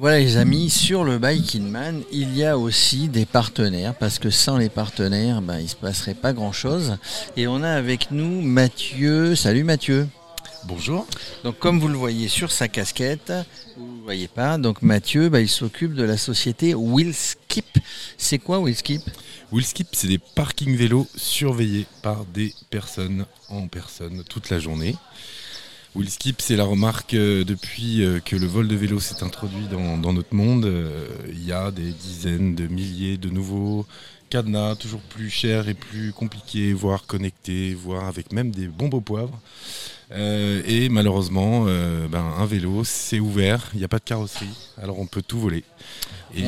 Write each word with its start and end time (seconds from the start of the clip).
Voilà 0.00 0.18
les 0.18 0.38
amis, 0.38 0.70
sur 0.70 1.04
le 1.04 1.18
Bike 1.18 1.56
Man, 1.60 2.00
il 2.10 2.34
y 2.34 2.42
a 2.42 2.56
aussi 2.56 3.08
des 3.08 3.26
partenaires, 3.26 3.94
parce 3.94 4.18
que 4.18 4.30
sans 4.30 4.56
les 4.56 4.70
partenaires, 4.70 5.42
ben, 5.42 5.58
il 5.58 5.64
ne 5.64 5.68
se 5.68 5.76
passerait 5.76 6.14
pas 6.14 6.32
grand-chose. 6.32 6.96
Et 7.36 7.46
on 7.46 7.62
a 7.62 7.68
avec 7.68 8.10
nous 8.10 8.40
Mathieu. 8.40 9.36
Salut 9.36 9.62
Mathieu. 9.62 10.08
Bonjour. 10.64 11.06
Donc 11.44 11.58
comme 11.58 11.78
vous 11.78 11.88
le 11.88 11.98
voyez 11.98 12.28
sur 12.28 12.50
sa 12.50 12.66
casquette, 12.66 13.30
vous 13.76 13.98
ne 13.98 14.02
voyez 14.02 14.26
pas, 14.26 14.56
donc 14.56 14.80
Mathieu, 14.80 15.28
ben, 15.28 15.40
il 15.40 15.50
s'occupe 15.50 15.92
de 15.92 16.04
la 16.04 16.16
société 16.16 16.74
Willskip. 16.74 17.66
C'est 18.16 18.38
quoi 18.38 18.58
Willskip 18.58 19.02
Willskip, 19.52 19.88
c'est 19.92 20.08
des 20.08 20.20
parkings 20.34 20.76
vélos 20.76 21.08
surveillés 21.14 21.84
par 22.00 22.24
des 22.24 22.54
personnes 22.70 23.26
en 23.50 23.68
personne 23.68 24.24
toute 24.26 24.48
la 24.48 24.60
journée. 24.60 24.96
Willskip, 25.96 26.40
c'est 26.40 26.54
la 26.54 26.64
remarque 26.64 27.14
euh, 27.14 27.44
depuis 27.44 28.04
euh, 28.04 28.20
que 28.20 28.36
le 28.36 28.46
vol 28.46 28.68
de 28.68 28.76
vélo 28.76 29.00
s'est 29.00 29.24
introduit 29.24 29.66
dans, 29.68 30.12
notre 30.12 30.34
monde. 30.34 30.64
Euh, 30.64 31.08
il 31.28 31.44
y 31.44 31.52
a 31.52 31.72
des 31.72 31.90
dizaines 31.90 32.54
de 32.54 32.68
milliers 32.68 33.16
de 33.16 33.28
nouveaux 33.28 33.86
cadenas, 34.28 34.76
toujours 34.76 35.00
plus 35.00 35.30
chers 35.30 35.68
et 35.68 35.74
plus 35.74 36.12
compliqués, 36.12 36.72
voire 36.72 37.06
connectés, 37.06 37.74
voire 37.74 38.06
avec 38.06 38.32
même 38.32 38.52
des 38.52 38.68
bombes 38.68 38.94
au 38.94 39.00
poivre. 39.00 39.40
et 40.12 40.88
malheureusement, 40.88 41.64
ben, 41.64 42.24
un 42.38 42.46
vélo, 42.46 42.84
c'est 42.84 43.18
ouvert, 43.18 43.70
il 43.74 43.78
n'y 43.78 43.84
a 43.84 43.88
pas 43.88 43.98
de 43.98 44.04
carrosserie, 44.04 44.46
alors 44.80 45.00
on 45.00 45.06
peut 45.06 45.22
tout 45.22 45.40
voler. 45.40 45.64
Et, 46.36 46.44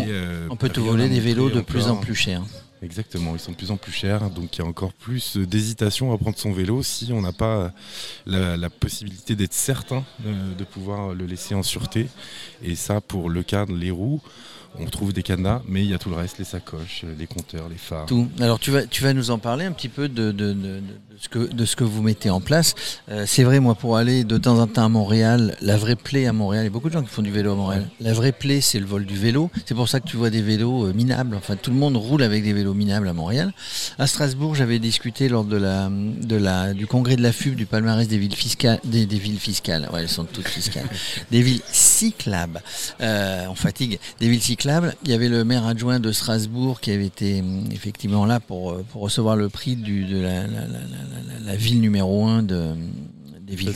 on 0.48 0.54
peut 0.54 0.68
tout 0.68 0.84
voler 0.84 1.08
des 1.08 1.18
vélos 1.18 1.50
de 1.50 1.60
plus 1.60 1.88
en 1.88 1.96
plus 1.96 2.14
chers. 2.14 2.44
Exactement, 2.82 3.34
ils 3.34 3.38
sont 3.38 3.52
de 3.52 3.56
plus 3.56 3.70
en 3.70 3.76
plus 3.76 3.92
chers, 3.92 4.28
donc 4.28 4.56
il 4.56 4.58
y 4.58 4.64
a 4.64 4.66
encore 4.66 4.92
plus 4.92 5.36
d'hésitation 5.36 6.12
à 6.12 6.18
prendre 6.18 6.36
son 6.36 6.50
vélo 6.50 6.82
si 6.82 7.12
on 7.12 7.22
n'a 7.22 7.32
pas 7.32 7.72
la, 8.26 8.70
possibilité 8.70 9.36
d'être 9.36 9.52
certain 9.52 10.04
de, 10.18 10.64
pouvoir 10.64 11.14
le 11.14 11.24
laisser 11.24 11.54
en 11.54 11.62
sûreté. 11.62 12.08
Et 12.60 12.74
ça, 12.74 13.00
pour 13.00 13.30
le 13.30 13.44
cadre, 13.44 13.72
les 13.72 13.92
roues, 13.92 14.20
on 14.78 14.86
trouve 14.86 15.12
des 15.12 15.22
cadenas, 15.22 15.60
mais 15.68 15.84
il 15.84 15.90
y 15.90 15.94
a 15.94 15.98
tout 15.98 16.08
le 16.08 16.16
reste, 16.16 16.38
les 16.38 16.44
sacoches, 16.44 17.04
les 17.18 17.26
compteurs, 17.26 17.68
les 17.68 17.76
phares. 17.76 18.06
Tout. 18.06 18.28
Alors 18.40 18.58
tu 18.58 18.70
vas, 18.70 18.86
tu 18.86 19.02
vas 19.02 19.12
nous 19.12 19.30
en 19.30 19.38
parler 19.38 19.64
un 19.64 19.72
petit 19.72 19.88
peu 19.88 20.08
de, 20.08 20.34
ce, 21.18 21.28
que, 21.28 21.38
de 21.38 21.64
ce 21.64 21.76
que 21.76 21.84
vous 21.84 22.02
mettez 22.02 22.30
en 22.30 22.40
place. 22.40 22.74
Euh, 23.10 23.24
c'est 23.26 23.44
vrai, 23.44 23.60
moi, 23.60 23.74
pour 23.74 23.96
aller 23.96 24.24
de 24.24 24.38
temps 24.38 24.58
en 24.58 24.66
temps 24.66 24.84
à 24.84 24.88
Montréal, 24.88 25.56
la 25.60 25.76
vraie 25.76 25.96
plaie 25.96 26.26
à 26.26 26.32
Montréal, 26.32 26.64
il 26.64 26.66
y 26.66 26.70
a 26.70 26.72
beaucoup 26.72 26.88
de 26.88 26.94
gens 26.94 27.02
qui 27.02 27.08
font 27.08 27.22
du 27.22 27.30
vélo 27.30 27.52
à 27.52 27.54
Montréal. 27.54 27.88
La 28.00 28.12
vraie 28.12 28.32
plaie, 28.32 28.60
c'est 28.60 28.80
le 28.80 28.86
vol 28.86 29.04
du 29.04 29.16
vélo. 29.16 29.50
C'est 29.66 29.74
pour 29.74 29.88
ça 29.88 30.00
que 30.00 30.08
tu 30.08 30.16
vois 30.16 30.30
des 30.30 30.42
vélos 30.42 30.86
euh, 30.86 30.92
minables. 30.92 31.36
Enfin, 31.36 31.56
tout 31.56 31.70
le 31.70 31.76
monde 31.76 31.96
roule 31.96 32.22
avec 32.22 32.42
des 32.42 32.52
vélos 32.52 32.74
minables 32.74 33.08
à 33.08 33.12
Montréal. 33.12 33.52
À 33.98 34.06
Strasbourg, 34.06 34.54
j'avais 34.54 34.78
discuté 34.78 35.28
lors 35.28 35.44
de 35.44 35.56
la, 35.56 35.90
de 35.90 36.36
la, 36.36 36.72
du 36.72 36.86
congrès 36.86 37.16
de 37.16 37.22
la 37.22 37.32
FUB, 37.32 37.54
du 37.54 37.66
palmarès 37.66 38.08
des 38.08 38.18
villes 38.18 38.34
fiscales. 38.34 38.80
Des, 38.84 39.04
villes 39.04 39.38
fiscales, 39.38 39.88
ouais, 39.92 40.00
elles 40.00 40.08
sont 40.08 40.24
toutes 40.24 40.48
fiscales. 40.48 40.88
des 41.30 41.42
villes 41.42 41.62
cyclables. 42.02 42.60
Euh, 43.00 43.46
on 43.48 43.54
fatigue. 43.54 43.98
Des 44.18 44.28
villes 44.28 44.42
cyclables. 44.42 44.94
Il 45.04 45.10
y 45.10 45.14
avait 45.14 45.28
le 45.28 45.44
maire 45.44 45.66
adjoint 45.66 46.00
de 46.00 46.10
Strasbourg 46.10 46.80
qui 46.80 46.90
avait 46.90 47.06
été 47.06 47.40
hum, 47.40 47.64
effectivement 47.70 48.26
là 48.26 48.40
pour, 48.40 48.82
pour 48.90 49.02
recevoir 49.02 49.36
le 49.36 49.48
prix 49.48 49.76
de 49.76 50.20
la, 50.20 50.42
la, 51.44 51.56
ville 51.56 51.80
numéro 51.80 52.24
un 52.26 52.42
de, 52.42 52.74
des 53.46 53.56
villes, 53.56 53.74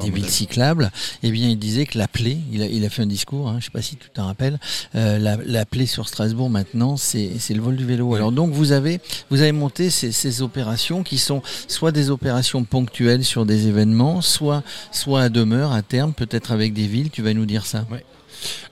des, 0.00 0.10
villes 0.10 0.28
cyclables, 0.28 0.90
eh 1.22 1.30
bien, 1.30 1.48
il 1.48 1.58
disait 1.58 1.86
que 1.86 1.96
la 1.98 2.06
plaie, 2.06 2.38
il 2.52 2.62
a, 2.62 2.66
il 2.66 2.84
a 2.84 2.90
fait 2.90 3.02
un 3.02 3.06
discours, 3.06 3.48
hein, 3.48 3.52
je 3.54 3.56
ne 3.56 3.62
sais 3.62 3.70
pas 3.70 3.82
si 3.82 3.96
tu 3.96 4.08
t'en 4.10 4.26
rappelles, 4.26 4.58
euh, 4.94 5.18
la, 5.18 5.36
la, 5.36 5.64
plaie 5.64 5.86
sur 5.86 6.08
Strasbourg 6.08 6.50
maintenant, 6.50 6.96
c'est 6.96 7.30
le 7.50 7.60
vol 7.60 7.76
du 7.76 7.84
vélo. 7.84 8.14
Alors 8.14 8.32
donc, 8.32 8.52
vous 8.52 8.72
avez, 8.72 9.00
vous 9.30 9.40
avez 9.40 9.52
monté 9.52 9.90
ces, 9.90 10.12
ces, 10.12 10.42
opérations 10.42 11.02
qui 11.02 11.18
sont 11.18 11.42
soit 11.66 11.92
des 11.92 12.10
opérations 12.10 12.64
ponctuelles 12.64 13.24
sur 13.24 13.46
des 13.46 13.68
événements, 13.68 14.20
soit, 14.20 14.62
soit 14.92 15.22
à 15.22 15.28
demeure, 15.28 15.72
à 15.72 15.82
terme, 15.82 16.12
peut-être 16.12 16.52
avec 16.52 16.74
des 16.74 16.86
villes, 16.86 17.10
tu 17.10 17.22
vas 17.22 17.32
nous 17.32 17.46
dire 17.46 17.64
ça. 17.64 17.86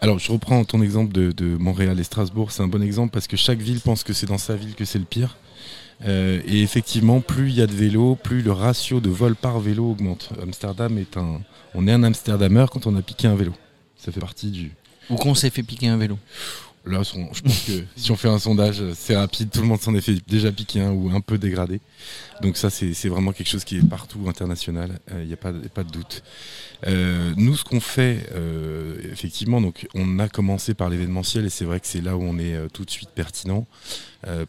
Alors, 0.00 0.18
je 0.18 0.30
reprends 0.30 0.64
ton 0.64 0.82
exemple 0.82 1.12
de, 1.12 1.32
de 1.32 1.56
Montréal 1.56 1.98
et 1.98 2.04
Strasbourg, 2.04 2.52
c'est 2.52 2.62
un 2.62 2.68
bon 2.68 2.82
exemple 2.82 3.12
parce 3.12 3.26
que 3.26 3.36
chaque 3.36 3.60
ville 3.60 3.80
pense 3.80 4.04
que 4.04 4.12
c'est 4.12 4.26
dans 4.26 4.38
sa 4.38 4.54
ville 4.56 4.74
que 4.74 4.84
c'est 4.84 4.98
le 4.98 5.04
pire. 5.06 5.36
Euh, 6.06 6.40
et 6.46 6.62
effectivement, 6.62 7.20
plus 7.20 7.50
il 7.50 7.56
y 7.56 7.62
a 7.62 7.66
de 7.66 7.72
vélos, 7.72 8.16
plus 8.16 8.42
le 8.42 8.52
ratio 8.52 9.00
de 9.00 9.08
vol 9.08 9.34
par 9.34 9.58
vélo 9.60 9.90
augmente. 9.90 10.30
Amsterdam 10.42 10.98
est 10.98 11.16
un. 11.16 11.40
On 11.74 11.88
est 11.88 11.92
un 11.92 12.02
Amsterdamer 12.02 12.66
quand 12.70 12.86
on 12.86 12.94
a 12.96 13.02
piqué 13.02 13.26
un 13.26 13.34
vélo. 13.34 13.52
Ça 13.96 14.12
fait 14.12 14.20
partie 14.20 14.50
du. 14.50 14.72
Ou 15.10 15.16
qu'on 15.16 15.34
s'est 15.34 15.50
fait 15.50 15.62
piquer 15.62 15.88
un 15.88 15.96
vélo. 15.96 16.18
Là, 16.86 17.02
je 17.02 17.12
pense 17.14 17.40
que 17.66 17.72
si 17.96 18.10
on 18.10 18.16
fait 18.16 18.28
un 18.28 18.38
sondage, 18.38 18.82
c'est 18.94 19.16
rapide, 19.16 19.50
tout 19.50 19.62
le 19.62 19.66
monde 19.66 19.80
s'en 19.80 19.94
est 19.94 20.02
fait 20.02 20.16
déjà 20.26 20.52
piquer 20.52 20.82
un 20.82 20.90
ou 20.90 21.10
un 21.14 21.20
peu 21.20 21.38
dégradé. 21.38 21.80
Donc 22.42 22.56
ça, 22.56 22.68
c'est 22.68 23.08
vraiment 23.08 23.32
quelque 23.32 23.48
chose 23.48 23.64
qui 23.64 23.78
est 23.78 23.88
partout 23.88 24.20
international, 24.28 24.98
il 25.08 25.14
euh, 25.14 25.24
n'y 25.24 25.32
a 25.32 25.36
pas, 25.36 25.52
pas, 25.72 25.84
de 25.84 25.90
doute. 25.90 26.22
Euh, 26.86 27.32
nous, 27.36 27.56
ce 27.56 27.64
qu'on 27.64 27.80
fait, 27.80 28.28
euh, 28.34 28.96
effectivement, 29.10 29.60
donc 29.60 29.86
on 29.94 30.18
a 30.18 30.28
commencé 30.28 30.74
par 30.74 30.90
l'événementiel 30.90 31.46
et 31.46 31.50
c'est 31.50 31.64
vrai 31.64 31.80
que 31.80 31.86
c'est 31.86 32.02
là 32.02 32.16
où 32.16 32.22
on 32.22 32.38
est 32.38 32.68
tout 32.72 32.84
de 32.84 32.90
suite 32.90 33.10
pertinent 33.10 33.66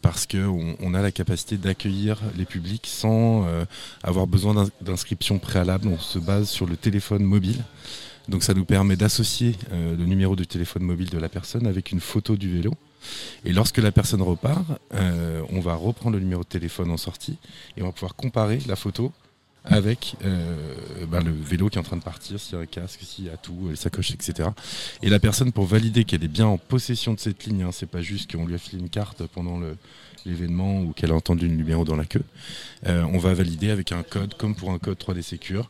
parce 0.00 0.26
qu'on 0.26 0.74
on 0.80 0.94
a 0.94 1.02
la 1.02 1.12
capacité 1.12 1.58
d'accueillir 1.58 2.18
les 2.38 2.46
publics 2.46 2.86
sans 2.86 3.46
avoir 4.02 4.26
besoin 4.26 4.66
d'inscription 4.80 5.38
préalable. 5.38 5.88
On 5.88 5.98
se 5.98 6.18
base 6.18 6.48
sur 6.48 6.66
le 6.66 6.76
téléphone 6.76 7.22
mobile. 7.22 7.62
Donc 8.28 8.42
ça 8.42 8.54
nous 8.54 8.64
permet 8.64 8.96
d'associer 8.96 9.54
euh, 9.72 9.96
le 9.96 10.04
numéro 10.04 10.34
de 10.34 10.44
téléphone 10.44 10.82
mobile 10.82 11.10
de 11.10 11.18
la 11.18 11.28
personne 11.28 11.66
avec 11.66 11.92
une 11.92 12.00
photo 12.00 12.36
du 12.36 12.50
vélo. 12.50 12.74
Et 13.44 13.52
lorsque 13.52 13.78
la 13.78 13.92
personne 13.92 14.22
repart, 14.22 14.64
euh, 14.94 15.42
on 15.50 15.60
va 15.60 15.74
reprendre 15.74 16.16
le 16.16 16.22
numéro 16.22 16.42
de 16.42 16.48
téléphone 16.48 16.90
en 16.90 16.96
sortie 16.96 17.38
et 17.76 17.82
on 17.82 17.86
va 17.86 17.92
pouvoir 17.92 18.16
comparer 18.16 18.58
la 18.66 18.74
photo 18.74 19.12
avec 19.64 20.16
euh, 20.24 20.74
ben, 21.08 21.22
le 21.22 21.32
vélo 21.32 21.68
qui 21.68 21.76
est 21.76 21.80
en 21.80 21.84
train 21.84 21.96
de 21.96 22.02
partir, 22.02 22.38
s'il 22.38 22.54
y 22.54 22.58
a 22.58 22.60
un 22.60 22.66
casque, 22.66 23.00
s'il 23.02 23.26
y 23.26 23.30
a 23.30 23.36
tout, 23.36 23.68
les 23.68 23.76
sacoches, 23.76 24.12
etc. 24.12 24.50
Et 25.02 25.08
la 25.08 25.18
personne, 25.18 25.52
pour 25.52 25.66
valider 25.66 26.04
qu'elle 26.04 26.24
est 26.24 26.28
bien 26.28 26.46
en 26.46 26.58
possession 26.58 27.14
de 27.14 27.20
cette 27.20 27.44
ligne, 27.46 27.62
hein, 27.62 27.70
c'est 27.72 27.88
pas 27.88 28.02
juste 28.02 28.32
qu'on 28.32 28.46
lui 28.46 28.54
a 28.54 28.58
filé 28.58 28.80
une 28.80 28.88
carte 28.88 29.24
pendant 29.26 29.60
l'événement 30.24 30.82
ou 30.82 30.92
qu'elle 30.92 31.10
a 31.10 31.16
entendu 31.16 31.48
le 31.48 31.54
numéro 31.54 31.84
dans 31.84 31.96
la 31.96 32.04
queue, 32.04 32.22
on 32.86 33.18
va 33.18 33.34
valider 33.34 33.70
avec 33.70 33.90
un 33.90 34.04
code, 34.04 34.34
comme 34.34 34.54
pour 34.54 34.70
un 34.70 34.78
code 34.78 34.98
3D 34.98 35.22
Secure, 35.22 35.68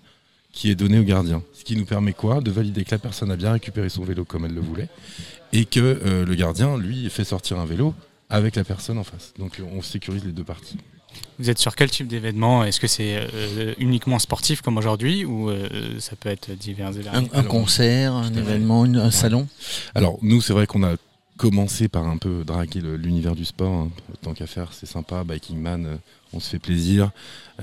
qui 0.57 0.71
est 0.71 0.75
donné 0.75 0.99
au 0.99 1.05
gardien. 1.05 1.43
Ce 1.53 1.63
qui 1.63 1.77
nous 1.77 1.85
permet 1.85 2.15
quoi 2.15 2.41
De 2.41 2.51
valider 2.51 2.83
que 2.83 2.91
la 2.91 2.99
personne 2.99 3.31
a 3.31 3.37
bien 3.37 3.53
récupéré 3.53 3.89
son 3.91 4.03
vélo 4.03 4.25
comme 4.25 4.47
elle 4.47 4.55
le 4.55 4.61
voulait 4.61 4.89
et 5.53 5.67
que 5.67 5.81
euh, 5.81 6.25
le 6.25 6.35
gardien, 6.35 6.77
lui, 6.79 7.09
fait 7.11 7.25
sortir 7.25 7.59
un 7.59 7.67
vélo 7.67 7.95
avec 8.31 8.57
la 8.57 8.65
personne 8.65 8.99
en 8.99 9.05
face. 9.05 9.35
Donc 9.39 9.61
on 9.73 9.83
sécurise 9.83 10.25
les 10.25 10.33
deux 10.33 10.45
parties. 10.45 10.79
Vous 11.39 11.51
êtes 11.51 11.59
sur 11.59 11.77
quel 11.77 11.91
type 11.91 12.09
d'événement? 12.09 12.65
Est-ce 12.65 12.81
que 12.81 12.87
c'est 12.87 13.17
euh, 13.17 13.75
uniquement 13.79 14.19
sportif 14.19 14.63
comme 14.63 14.79
aujourd'hui 14.79 15.25
ou 15.25 15.51
euh, 15.51 15.69
ça 15.99 16.17
peut 16.17 16.31
être 16.31 16.51
divers 16.53 16.97
et 16.97 17.03
variés? 17.03 17.29
Un, 17.33 17.43
concert, 17.43 18.15
un 18.15 18.35
événement, 18.35 18.85
un 18.85 19.11
salon? 19.11 19.47
Alors 19.95 20.19
nous, 20.23 20.41
c'est 20.41 20.55
vrai 20.55 20.67
qu'on 20.67 20.83
a 20.83 20.95
commencé 21.37 21.89
par 21.89 22.07
un 22.07 22.17
peu 22.19 22.45
draguer 22.45 22.81
l'univers 22.81 23.35
du 23.35 23.45
sport. 23.45 23.73
Hein. 23.73 23.91
Tant 24.23 24.35
qu'à 24.35 24.47
faire, 24.47 24.73
c'est 24.73 24.87
sympa. 24.87 25.25
Biking 25.25 25.59
Man, 25.59 25.99
on 26.33 26.41
se 26.41 26.51
fait 26.51 26.59
plaisir. 26.59 27.11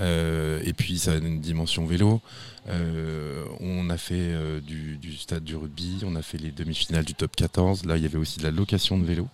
et 0.00 0.72
puis 0.76 0.98
ça 0.98 1.12
a 1.12 1.16
une 1.16 1.40
dimension 1.40 1.86
vélo. 1.86 2.20
Euh, 2.68 3.44
on 3.60 3.90
a 3.90 3.98
fait 3.98 4.14
euh, 4.14 4.60
du, 4.60 5.16
stade 5.16 5.44
du 5.44 5.54
rugby, 5.56 6.02
on 6.04 6.16
a 6.16 6.22
fait 6.22 6.38
les 6.38 6.50
demi-finales 6.50 7.04
du 7.04 7.14
top 7.14 7.36
14. 7.36 7.84
Là, 7.84 7.96
il 7.96 8.02
y 8.02 8.06
avait 8.06 8.18
aussi 8.18 8.38
de 8.38 8.44
la 8.44 8.50
location 8.50 8.98
de 8.98 9.04
vélo. 9.04 9.28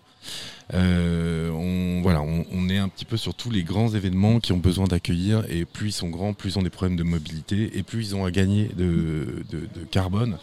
Euh, 0.75 1.51
on, 1.51 2.03
voilà, 2.03 2.21
on, 2.23 2.69
est 2.69 2.77
un 2.77 2.89
petit 2.89 3.05
peu 3.05 3.17
sur 3.17 3.35
tous 3.35 3.51
les 3.51 3.63
grands 3.63 3.89
événements 3.89 4.39
qui 4.41 4.53
ont 4.53 4.59
besoin 4.59 4.87
d'accueillir. 4.87 5.45
Et 5.49 5.65
plus 5.65 5.89
ils 5.89 5.93
sont 5.93 6.11
grands, 6.11 6.35
plus 6.35 6.55
ils 6.55 6.59
ont 6.59 6.63
des 6.63 6.71
problèmes 6.71 6.97
de 6.97 7.05
mobilité 7.05 7.77
et 7.79 7.83
plus 7.83 8.11
ils 8.11 8.17
ont 8.17 8.25
à 8.25 8.31
gagner 8.31 8.71
de, 8.77 9.45
carbone. 9.91 10.39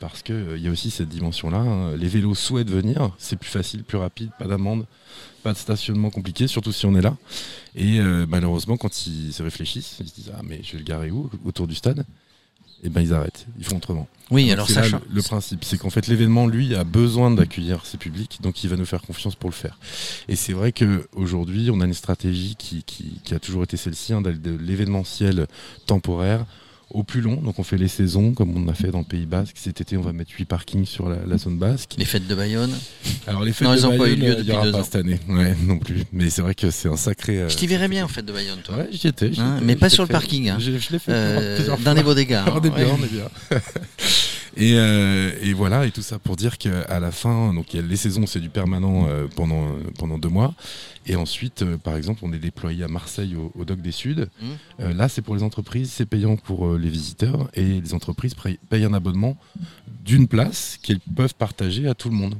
Parce 0.00 0.22
qu'il 0.22 0.58
y 0.58 0.68
a 0.68 0.70
aussi 0.70 0.90
cette 0.90 1.08
dimension-là. 1.08 1.58
Hein. 1.58 1.96
Les 1.96 2.08
vélos 2.08 2.34
souhaitent 2.34 2.70
venir, 2.70 3.10
c'est 3.18 3.36
plus 3.36 3.50
facile, 3.50 3.84
plus 3.84 3.98
rapide, 3.98 4.30
pas 4.38 4.46
d'amende, 4.46 4.86
pas 5.42 5.52
de 5.52 5.58
stationnement 5.58 6.10
compliqué, 6.10 6.46
surtout 6.46 6.72
si 6.72 6.86
on 6.86 6.94
est 6.94 7.02
là. 7.02 7.16
Et 7.74 8.00
euh, 8.00 8.26
malheureusement, 8.28 8.76
quand 8.76 9.06
ils 9.06 9.32
se 9.32 9.42
réfléchissent, 9.42 9.96
ils 10.00 10.08
se 10.08 10.14
disent 10.14 10.32
Ah, 10.36 10.42
mais 10.44 10.60
je 10.62 10.72
vais 10.72 10.78
le 10.78 10.84
garer 10.84 11.10
où 11.10 11.30
Autour 11.44 11.66
du 11.66 11.74
stade? 11.74 12.04
Et 12.80 12.86
eh 12.86 12.90
ben 12.90 13.00
ils 13.00 13.12
arrêtent, 13.12 13.48
ils 13.58 13.64
font 13.64 13.78
autrement. 13.78 14.06
Oui, 14.30 14.52
alors 14.52 14.70
ça. 14.70 14.82
Le, 15.10 15.20
principe, 15.20 15.64
c'est 15.64 15.78
qu'en 15.78 15.90
fait 15.90 16.06
l'événement, 16.06 16.46
lui, 16.46 16.76
a 16.76 16.84
besoin 16.84 17.28
d'accueillir 17.32 17.84
ses 17.84 17.98
publics, 17.98 18.38
donc 18.40 18.62
il 18.62 18.70
va 18.70 18.76
nous 18.76 18.84
faire 18.84 19.02
confiance 19.02 19.34
pour 19.34 19.50
le 19.50 19.54
faire. 19.54 19.80
Et 20.28 20.36
c'est 20.36 20.52
vrai 20.52 20.70
qu'aujourd'hui, 20.70 21.70
on 21.72 21.80
a 21.80 21.86
une 21.86 21.94
stratégie 21.94 22.54
qui, 22.54 22.84
a 23.32 23.40
toujours 23.40 23.64
été 23.64 23.76
celle-ci, 23.76 24.12
hein, 24.12 24.20
de 24.20 24.56
l'événementiel 24.60 25.48
temporaire 25.86 26.46
au 26.90 27.02
plus 27.02 27.20
long. 27.20 27.36
Donc 27.36 27.58
on 27.58 27.62
fait 27.62 27.76
les 27.76 27.88
saisons 27.88 28.32
comme 28.32 28.56
on 28.56 28.68
a 28.68 28.74
fait 28.74 28.90
dans 28.90 28.98
le 28.98 29.04
Pays 29.04 29.26
Basque. 29.26 29.56
Cet 29.58 29.80
été, 29.80 29.96
on 29.96 30.02
va 30.02 30.12
mettre 30.12 30.32
8 30.36 30.44
parkings 30.44 30.86
sur 30.86 31.08
la, 31.08 31.38
zone 31.38 31.58
basque. 31.58 31.94
Les 31.98 32.04
fêtes 32.04 32.26
de 32.26 32.34
Bayonne 32.34 32.72
Alors 33.26 33.44
les 33.44 33.52
fêtes 33.52 33.68
de 33.68 33.98
Bayonne, 33.98 34.36
il 34.38 34.44
n'y 34.44 34.52
aura 34.52 34.70
pas 34.70 34.84
cette 34.84 34.96
année. 34.96 35.20
Ouais, 35.28 35.54
non 35.64 35.78
plus. 35.78 36.04
Mais 36.12 36.30
c'est 36.30 36.42
vrai 36.42 36.54
que 36.54 36.70
c'est 36.70 36.88
un 36.88 36.96
sacré. 36.96 37.38
Euh, 37.38 37.48
je 37.48 37.56
t'y 37.56 37.66
verrais 37.66 37.88
bien 37.88 38.04
en 38.04 38.08
fête 38.08 38.24
de 38.24 38.32
Bayonne, 38.32 38.60
toi. 38.64 38.76
Ouais, 38.76 38.88
j'y 38.90 39.08
étais. 39.08 39.30
Hein, 39.38 39.60
mais 39.62 39.76
pas 39.76 39.88
sur 39.88 40.02
le 40.02 40.08
parking. 40.08 40.48
Hein. 40.48 40.58
Je, 40.58 40.70
l'ai 40.70 40.78
fait 40.98 41.12
euh, 41.12 41.76
dans 41.84 41.94
les 41.94 42.02
beaux 42.02 42.14
dégâts. 42.14 42.42
on 42.46 42.58
est 42.58 42.70
bien, 42.70 42.86
on 42.98 43.04
est 43.04 43.12
bien. 43.12 43.60
Et, 44.58 44.74
euh, 44.74 45.30
et, 45.40 45.52
voilà, 45.52 45.86
et 45.86 45.92
tout 45.92 46.02
ça 46.02 46.18
pour 46.18 46.34
dire 46.34 46.58
qu'à 46.58 46.98
la 46.98 47.12
fin, 47.12 47.54
donc 47.54 47.72
il 47.72 47.76
y 47.76 47.78
a 47.78 47.86
les 47.86 47.96
saisons, 47.96 48.26
c'est 48.26 48.40
du 48.40 48.48
permanent 48.48 49.06
euh, 49.06 49.28
pendant, 49.36 49.68
pendant 49.96 50.18
deux 50.18 50.28
mois. 50.28 50.52
Et 51.06 51.14
ensuite, 51.14 51.62
euh, 51.62 51.76
par 51.76 51.96
exemple, 51.96 52.20
on 52.24 52.32
est 52.32 52.40
déployé 52.40 52.82
à 52.82 52.88
Marseille 52.88 53.36
au, 53.36 53.52
au 53.56 53.64
Doc 53.64 53.80
des 53.80 53.92
Suds. 53.92 54.26
Mmh. 54.42 54.90
là, 54.90 55.08
c'est 55.08 55.22
pour 55.22 55.36
les 55.36 55.44
entreprises, 55.44 55.92
c'est 55.92 56.06
payant 56.06 56.36
pour 56.36 56.76
les 56.76 56.88
visiteurs. 56.88 57.48
Et 57.54 57.80
les 57.80 57.94
entreprises 57.94 58.34
payent 58.34 58.84
un 58.84 58.94
abonnement 58.94 59.36
d'une 60.04 60.26
place 60.26 60.76
qu'ils 60.82 61.00
peuvent 61.00 61.36
partager 61.36 61.86
à 61.86 61.94
tout 61.94 62.08
le 62.08 62.16
monde. 62.16 62.34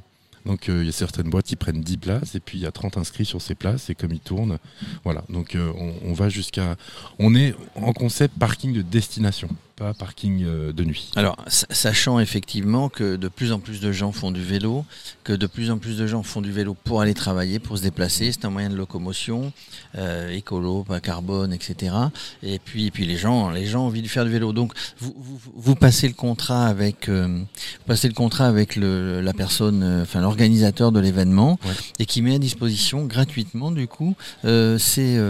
Donc 0.44 0.69
il 0.69 0.85
y 0.85 0.88
a 0.88 0.93
certaines 0.93 1.29
boîtes 1.29 1.47
qui 1.47 1.56
prennent 1.56 1.82
10 1.82 1.99
places 1.99 2.35
et 2.35 2.41
puis 2.41 2.59
il 2.59 2.62
y 2.62 2.67
a 2.67 2.73
30 2.73 2.97
inscrits 2.97 3.26
sur 3.26 3.43
ces 3.43 3.55
places 3.55 3.91
et 3.91 3.94
comme 3.94 4.12
ils 4.12 4.20
tournent, 4.20 4.59
voilà. 5.05 5.23
Donc 5.29 5.56
on, 5.56 5.93
on, 6.03 6.12
va 6.15 6.31
jusqu'à... 6.31 6.76
On 7.19 7.35
est 7.35 7.55
en 7.75 7.93
concept 7.93 8.38
parking 8.38 8.73
de 8.73 8.81
destination 8.81 9.49
pas 9.78 9.94
parking 9.94 10.44
euh, 10.44 10.72
de 10.72 10.84
nuit. 10.84 11.10
Alors, 11.14 11.36
sachant 11.46 12.19
effectivement 12.19 12.88
que 12.88 13.16
de 13.16 13.28
plus 13.28 13.52
en 13.52 13.60
plus 13.60 13.80
de 13.80 13.92
gens 13.92 14.10
font 14.10 14.32
du 14.32 14.42
vélo, 14.42 14.84
que 15.22 15.32
de 15.32 15.46
plus 15.46 15.70
en 15.70 15.78
plus 15.78 15.96
de 15.96 16.06
gens 16.06 16.22
font 16.22 16.40
du 16.40 16.50
vélo 16.50 16.75
pour 16.75 17.00
aller 17.00 17.14
travailler, 17.14 17.60
pour 17.60 17.78
se 17.78 17.82
déplacer, 17.82 18.32
c'est 18.32 18.44
un 18.44 18.50
moyen 18.50 18.70
de 18.70 18.75
locomotion, 18.75 19.52
euh, 19.96 20.30
écolo, 20.30 20.82
pas 20.82 21.00
carbone, 21.00 21.52
etc. 21.52 21.94
Et 22.42 22.58
puis, 22.58 22.86
et 22.86 22.90
puis 22.90 23.06
les 23.06 23.16
gens, 23.16 23.50
les 23.50 23.66
gens 23.66 23.84
ont 23.84 23.86
envie 23.86 24.02
de 24.02 24.08
faire 24.08 24.25
du 24.25 24.30
vélo. 24.30 24.52
Donc, 24.52 24.72
vous, 24.98 25.14
vous, 25.16 25.40
vous 25.54 25.75
passez 25.76 26.08
le 26.08 26.14
contrat 26.14 26.66
avec, 26.66 27.08
euh, 27.08 27.40
passez 27.86 28.08
le 28.08 28.14
contrat 28.14 28.48
avec 28.48 28.74
le, 28.74 29.20
la 29.20 29.32
personne, 29.32 29.82
euh, 29.82 30.02
enfin 30.02 30.20
l'organisateur 30.20 30.90
de 30.90 30.98
l'événement, 30.98 31.58
ouais. 31.64 31.72
et 32.00 32.06
qui 32.06 32.20
met 32.22 32.34
à 32.34 32.38
disposition 32.38 33.04
gratuitement, 33.04 33.70
du 33.70 33.86
coup, 33.86 34.16
ces, 34.42 35.20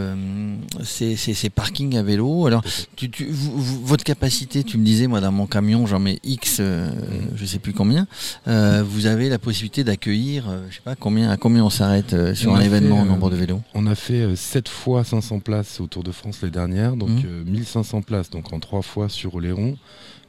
ces, 0.84 1.16
ces, 1.16 1.34
ces, 1.34 1.50
parkings 1.50 1.96
à 1.96 2.02
vélo. 2.02 2.46
Alors, 2.46 2.62
tu, 2.96 3.10
tu, 3.10 3.26
vous, 3.30 3.84
votre 3.84 4.04
capacité 4.04 4.37
tu 4.46 4.78
me 4.78 4.84
disais, 4.84 5.06
moi, 5.06 5.20
dans 5.20 5.32
mon 5.32 5.46
camion, 5.46 5.86
j'en 5.86 5.98
mets 5.98 6.18
X, 6.24 6.58
euh, 6.60 6.88
mmh. 6.90 7.36
je 7.36 7.44
sais 7.44 7.58
plus 7.58 7.72
combien. 7.72 8.06
Euh, 8.46 8.82
vous 8.86 9.06
avez 9.06 9.28
la 9.28 9.38
possibilité 9.38 9.84
d'accueillir, 9.84 10.48
euh, 10.48 10.66
je 10.70 10.76
sais 10.76 10.82
pas 10.82 10.96
combien, 10.96 11.30
à 11.30 11.36
combien 11.36 11.64
on 11.64 11.70
s'arrête 11.70 12.12
euh, 12.14 12.34
sur 12.34 12.52
on 12.52 12.56
un 12.56 12.60
événement 12.60 13.02
au 13.02 13.04
nombre 13.04 13.30
de 13.30 13.36
vélos? 13.36 13.60
On 13.74 13.86
a 13.86 13.94
fait 13.94 14.36
7 14.36 14.68
fois 14.68 15.04
500 15.04 15.40
places 15.40 15.80
au 15.80 15.86
Tour 15.86 16.02
de 16.02 16.12
France 16.12 16.40
les 16.42 16.50
dernières, 16.50 16.96
donc 16.96 17.10
mmh. 17.10 17.50
1500 17.50 18.02
places, 18.02 18.30
donc 18.30 18.52
en 18.52 18.60
3 18.60 18.82
fois 18.82 19.08
sur 19.08 19.34
Oléron. 19.34 19.76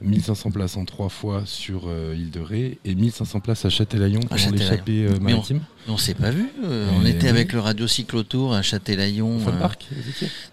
1500 0.01 0.51
places 0.51 0.77
en 0.77 0.85
trois 0.85 1.09
fois 1.09 1.43
sur 1.45 1.83
euh, 1.87 2.15
île 2.17 2.31
de 2.31 2.39
Ré 2.39 2.79
et 2.85 2.95
1500 2.95 3.41
places 3.41 3.65
à 3.65 3.69
Châtelaillon 3.69 4.21
pendant 4.21 4.51
l'échappée 4.51 5.05
euh, 5.05 5.19
maritime. 5.19 5.61
On, 5.87 5.93
on 5.93 5.97
s'est 5.97 6.13
pas 6.13 6.31
vu. 6.31 6.49
Euh, 6.63 6.89
on 6.95 7.05
était 7.05 7.23
oui. 7.23 7.29
avec 7.29 7.53
le 7.53 7.59
Radio 7.59 7.85
Cyclotour 7.87 8.53
à 8.53 8.61
Châtelaillon. 8.61 9.39
Fan 9.39 9.59
Park 9.59 9.87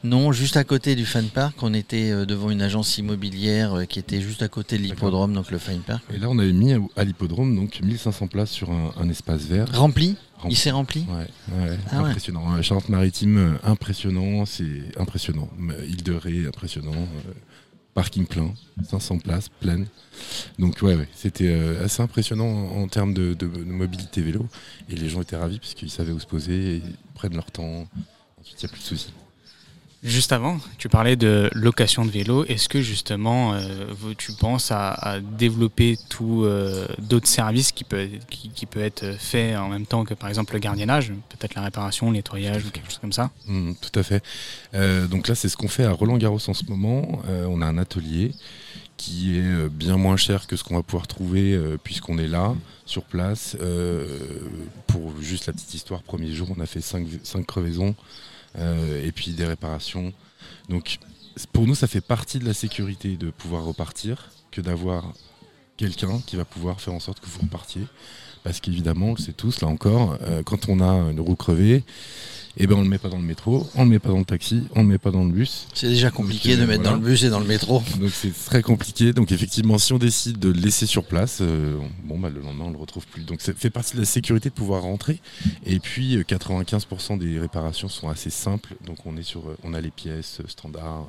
Non, 0.02 0.32
juste 0.32 0.56
à 0.56 0.64
côté 0.64 0.96
du 0.96 1.06
Fan 1.06 1.26
Park. 1.26 1.56
On 1.62 1.74
était 1.74 2.10
euh, 2.10 2.26
devant 2.26 2.50
une 2.50 2.62
agence 2.62 2.98
immobilière 2.98 3.86
qui 3.88 3.98
était 3.98 4.20
juste 4.20 4.42
à 4.42 4.48
côté 4.48 4.78
de 4.78 4.82
l'hippodrome, 4.82 5.32
donc 5.32 5.50
le 5.50 5.58
Fan 5.58 5.78
Park. 5.78 6.02
Et 6.12 6.18
là, 6.18 6.28
on 6.28 6.38
avait 6.38 6.52
mis 6.52 6.72
à, 6.96 7.04
l'hippodrome 7.04 7.54
donc 7.54 7.80
1500 7.80 8.26
places 8.26 8.50
sur 8.50 8.70
un, 8.70 8.92
un 8.98 9.08
espace 9.08 9.42
vert. 9.42 9.68
Rempli? 9.72 10.16
Rempli. 10.38 10.54
Il 10.54 10.56
s'est 10.56 10.70
rempli? 10.70 11.06
Ouais, 11.08 11.56
ouais 11.56 11.78
ah 11.90 12.00
impressionnant. 12.00 12.54
Ouais. 12.54 12.62
Charente-Maritime, 12.62 13.58
impressionnant, 13.62 14.44
c'est 14.44 14.98
impressionnant. 14.98 15.48
Île 15.88 16.02
de 16.02 16.12
Ré, 16.12 16.46
impressionnant. 16.46 16.92
Parking 17.96 18.26
plein, 18.26 18.52
500 18.90 19.20
places 19.20 19.48
pleines. 19.48 19.86
Donc 20.58 20.82
ouais, 20.82 21.08
c'était 21.14 21.48
euh, 21.48 21.82
assez 21.82 22.02
impressionnant 22.02 22.46
en, 22.46 22.86
termes 22.88 23.14
de, 23.14 23.34
mobilité 23.64 24.20
vélo. 24.20 24.46
Et 24.90 24.96
les 24.96 25.08
gens 25.08 25.22
étaient 25.22 25.36
ravis 25.36 25.58
puisqu'ils 25.58 25.88
savaient 25.88 26.12
où 26.12 26.20
se 26.20 26.26
poser, 26.26 26.76
ils 26.76 26.96
prennent 27.14 27.34
leur 27.34 27.50
temps. 27.50 27.88
Ensuite, 28.38 28.62
il 28.62 28.66
n'y 28.66 28.70
a 28.70 28.72
plus 28.72 28.82
de 28.82 28.86
soucis. 28.86 29.14
Juste 30.06 30.30
avant, 30.30 30.60
tu 30.78 30.88
parlais 30.88 31.16
de 31.16 31.50
location 31.52 32.04
de 32.04 32.12
vélo. 32.12 32.44
Est-ce 32.44 32.68
que 32.68 32.80
justement, 32.80 33.54
euh, 33.54 33.86
tu 34.16 34.30
penses 34.34 34.70
à, 34.70 35.18
développer 35.20 35.98
tout 36.08 36.44
euh, 36.44 36.86
d'autres 37.00 37.26
services 37.26 37.72
qui 37.72 37.82
peut, 37.82 38.08
être 38.76 39.16
fait 39.18 39.56
en 39.56 39.68
même 39.68 39.84
temps 39.84 40.04
que 40.04 40.14
par 40.14 40.28
exemple 40.28 40.52
le 40.52 40.60
gardiennage, 40.60 41.12
peut-être 41.28 41.56
la 41.56 41.62
réparation, 41.62 42.06
le 42.06 42.18
nettoyage 42.18 42.64
ou 42.64 42.70
quelque 42.70 42.86
chose 42.86 42.98
comme 42.98 43.12
ça? 43.12 43.32
Mmh, 43.48 43.72
Tout 43.80 43.98
à 43.98 44.04
fait. 44.04 44.22
Euh, 44.74 45.08
donc 45.08 45.26
là, 45.26 45.34
c'est 45.34 45.48
ce 45.48 45.56
qu'on 45.56 45.66
fait 45.66 45.84
à 45.84 45.90
Roland 45.90 46.18
Garros 46.18 46.38
en 46.46 46.54
ce 46.54 46.64
moment. 46.66 47.20
On 47.48 47.60
a 47.60 47.66
un 47.66 47.76
atelier 47.76 48.30
qui 48.96 49.36
est 49.36 49.68
bien 49.68 49.96
moins 49.96 50.16
cher 50.16 50.46
que 50.46 50.54
ce 50.54 50.62
qu'on 50.62 50.76
va 50.76 50.84
pouvoir 50.84 51.08
trouver 51.08 51.58
puisqu'on 51.82 52.18
est 52.18 52.28
là 52.28 52.54
sur 52.84 53.02
place. 53.02 53.56
Pour 54.86 55.20
juste 55.20 55.48
la 55.48 55.52
petite 55.52 55.74
histoire, 55.74 56.04
premier 56.04 56.32
jour, 56.32 56.46
on 56.56 56.60
a 56.60 56.66
fait 56.66 56.80
5 56.80 57.08
crevaisons. 57.44 57.96
Euh, 58.58 59.04
et 59.06 59.12
puis 59.12 59.32
des 59.32 59.44
réparations. 59.44 60.12
Donc 60.68 60.98
pour 61.52 61.66
nous, 61.66 61.74
ça 61.74 61.86
fait 61.86 62.00
partie 62.00 62.38
de 62.38 62.44
la 62.44 62.54
sécurité 62.54 63.16
de 63.16 63.30
pouvoir 63.30 63.64
repartir 63.64 64.30
que 64.50 64.60
d'avoir 64.60 65.12
quelqu'un 65.76 66.20
qui 66.26 66.36
va 66.36 66.44
pouvoir 66.44 66.80
faire 66.80 66.94
en 66.94 67.00
sorte 67.00 67.20
que 67.20 67.26
vous 67.26 67.40
repartiez. 67.40 67.82
Parce 68.44 68.60
qu'évidemment, 68.60 69.08
on 69.08 69.14
le 69.14 69.18
sait 69.20 69.32
tous, 69.32 69.60
là 69.60 69.68
encore, 69.68 70.16
euh, 70.22 70.42
quand 70.42 70.68
on 70.68 70.80
a 70.80 71.10
une 71.10 71.20
roue 71.20 71.34
crevée, 71.34 71.82
eh 72.58 72.66
ben 72.66 72.76
on 72.76 72.82
le 72.82 72.88
met 72.88 72.98
pas 72.98 73.08
dans 73.08 73.18
le 73.18 73.22
métro, 73.22 73.68
on 73.74 73.84
le 73.84 73.90
met 73.90 73.98
pas 73.98 74.08
dans 74.08 74.18
le 74.18 74.24
taxi, 74.24 74.64
on 74.74 74.82
le 74.82 74.88
met 74.88 74.98
pas 74.98 75.10
dans 75.10 75.24
le 75.24 75.30
bus. 75.30 75.66
C'est 75.74 75.88
déjà 75.88 76.10
compliqué 76.10 76.56
Donc, 76.56 76.60
de 76.60 76.66
mettre 76.66 76.82
voilà. 76.82 76.96
dans 76.96 77.02
le 77.02 77.08
bus 77.10 77.22
et 77.24 77.28
dans 77.28 77.40
le 77.40 77.46
métro. 77.46 77.82
Donc 78.00 78.10
c'est 78.10 78.32
très 78.32 78.62
compliqué. 78.62 79.12
Donc 79.12 79.30
effectivement, 79.30 79.76
si 79.78 79.92
on 79.92 79.98
décide 79.98 80.38
de 80.38 80.48
le 80.50 80.58
laisser 80.60 80.86
sur 80.86 81.04
place, 81.04 81.38
euh, 81.42 81.78
bon 82.04 82.18
bah 82.18 82.30
le 82.30 82.40
lendemain 82.40 82.64
on 82.68 82.70
le 82.70 82.78
retrouve 82.78 83.06
plus. 83.06 83.24
Donc 83.24 83.42
ça 83.42 83.52
fait 83.52 83.70
partie 83.70 83.94
de 83.94 84.00
la 84.00 84.06
sécurité 84.06 84.48
de 84.48 84.54
pouvoir 84.54 84.82
rentrer. 84.82 85.20
Et 85.66 85.78
puis 85.80 86.16
95% 86.16 87.18
des 87.18 87.38
réparations 87.38 87.88
sont 87.88 88.08
assez 88.08 88.30
simples. 88.30 88.74
Donc 88.86 89.04
on 89.04 89.16
est 89.16 89.22
sur, 89.22 89.42
on 89.62 89.74
a 89.74 89.80
les 89.80 89.90
pièces 89.90 90.40
standards, 90.48 91.06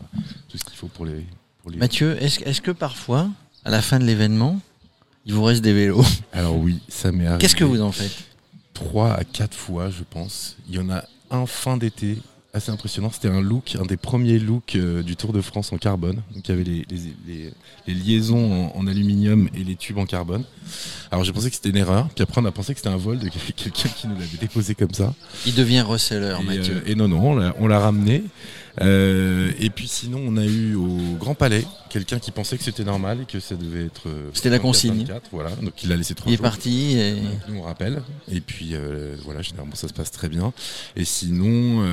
tout 0.49 0.57
ce 0.57 0.65
qu'il 0.65 0.75
faut 0.75 0.87
pour 0.87 1.05
les. 1.05 1.25
Pour 1.61 1.71
les... 1.71 1.77
Mathieu, 1.77 2.21
est-ce 2.21 2.41
est 2.41 2.61
que 2.61 2.71
parfois, 2.71 3.29
à 3.63 3.71
la 3.71 3.81
fin 3.81 3.99
de 3.99 4.03
l'événement, 4.05 4.59
il 5.25 5.33
vous 5.33 5.43
reste 5.43 5.61
des 5.61 5.73
vélos? 5.73 6.03
Alors 6.33 6.57
oui, 6.57 6.79
ça 6.89 7.11
m'est 7.11 7.25
arrivé. 7.25 7.39
Qu'est-ce 7.39 7.55
que 7.55 7.63
vous 7.63 7.81
en 7.81 7.91
faites? 7.91 8.25
Trois 8.73 9.13
à 9.13 9.23
quatre 9.23 9.55
fois, 9.57 9.89
je 9.89 10.03
pense. 10.03 10.55
Il 10.69 10.75
y 10.75 10.79
en 10.79 10.89
a 10.89 11.03
un 11.31 11.45
fin 11.45 11.77
d'été 11.77 12.17
assez 12.57 12.71
impressionnant. 12.71 13.09
C'était 13.11 13.29
un 13.29 13.41
look, 13.41 13.75
un 13.79 13.85
des 13.85 13.97
premiers 13.97 14.39
looks 14.39 14.75
euh, 14.75 15.01
du 15.03 15.15
Tour 15.15 15.33
de 15.33 15.41
France 15.41 15.71
en 15.71 15.77
carbone. 15.77 16.21
Donc 16.33 16.47
il 16.47 16.51
y 16.51 16.53
avait 16.53 16.63
les, 16.63 16.85
les, 16.89 16.97
les, 17.27 17.53
les 17.87 17.93
liaisons 17.93 18.71
en, 18.75 18.79
en, 18.79 18.87
aluminium 18.87 19.49
et 19.55 19.63
les 19.63 19.75
tubes 19.75 19.97
en 19.97 20.05
carbone. 20.05 20.43
Alors 21.11 21.23
j'ai 21.23 21.31
pensé 21.31 21.49
que 21.49 21.55
c'était 21.55 21.69
une 21.69 21.77
erreur, 21.77 22.09
puis 22.13 22.23
après 22.23 22.41
on 22.41 22.45
a 22.45 22.51
pensé 22.51 22.73
que 22.73 22.79
c'était 22.79 22.89
un 22.89 22.97
vol 22.97 23.19
de 23.19 23.29
quelqu'un 23.29 23.89
qui 23.89 24.07
nous 24.07 24.15
l'avait 24.15 24.37
déposé 24.39 24.75
comme 24.75 24.93
ça. 24.93 25.13
Il 25.45 25.55
devient 25.55 25.81
reseller, 25.81 26.35
Mathieu. 26.43 26.75
Euh, 26.75 26.91
et 26.91 26.95
non, 26.95 27.07
non, 27.07 27.53
on 27.59 27.67
l'a 27.67 27.79
ramené. 27.79 28.23
Euh, 28.79 29.51
et 29.59 29.71
puis 29.71 29.87
sinon, 29.87 30.19
on 30.23 30.37
a 30.37 30.45
eu 30.45 30.75
au 30.75 31.15
Grand 31.17 31.33
Palais 31.33 31.65
quelqu'un 31.89 32.19
qui 32.19 32.29
pensait 32.29 32.57
que 32.57 32.63
c'était 32.63 32.83
normal 32.83 33.21
et 33.21 33.25
que 33.25 33.39
ça 33.39 33.55
devait 33.55 33.85
être. 33.85 34.07
C'était 34.33 34.51
la 34.51 34.59
consigne. 34.59 34.99
24, 34.99 35.29
voilà, 35.31 35.49
donc 35.51 35.83
il 35.83 35.91
a 35.91 35.95
laissé 35.95 36.13
trois 36.13 36.31
Il 36.31 36.35
est 36.35 36.41
parti. 36.41 36.95
Et... 36.97 37.15
Nous 37.49 37.57
on 37.57 37.63
rappelle. 37.63 38.03
Et 38.31 38.41
puis 38.41 38.75
voilà, 39.23 39.41
généralement 39.41 39.75
ça 39.75 39.87
se 39.87 39.93
passe 39.93 40.11
très 40.11 40.29
bien. 40.29 40.53
Et 40.95 41.05
sinon, 41.05 41.83